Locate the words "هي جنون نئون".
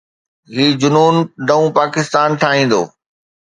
0.55-1.67